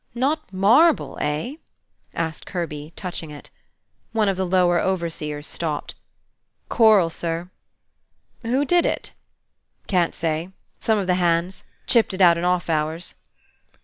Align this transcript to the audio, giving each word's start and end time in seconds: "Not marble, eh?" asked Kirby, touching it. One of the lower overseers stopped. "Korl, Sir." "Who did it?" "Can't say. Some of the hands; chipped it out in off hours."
"Not 0.15 0.51
marble, 0.51 1.15
eh?" 1.21 1.57
asked 2.15 2.47
Kirby, 2.47 2.91
touching 2.95 3.29
it. 3.29 3.51
One 4.13 4.27
of 4.29 4.35
the 4.35 4.47
lower 4.47 4.79
overseers 4.81 5.45
stopped. 5.45 5.93
"Korl, 6.71 7.11
Sir." 7.11 7.51
"Who 8.41 8.65
did 8.65 8.83
it?" 8.83 9.11
"Can't 9.85 10.15
say. 10.15 10.49
Some 10.79 10.97
of 10.97 11.05
the 11.05 11.13
hands; 11.21 11.65
chipped 11.85 12.15
it 12.15 12.19
out 12.21 12.39
in 12.39 12.43
off 12.43 12.67
hours." 12.67 13.13